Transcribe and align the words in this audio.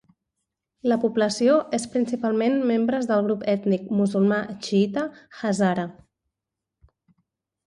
La 0.91 0.95
població 1.01 1.57
és 1.77 1.85
principalment 1.95 2.57
membres 2.71 3.09
del 3.11 3.21
grup 3.27 3.45
ètnic 3.53 3.85
musulmà 3.99 4.41
xiïta 4.69 5.05
Hazara. 5.43 5.85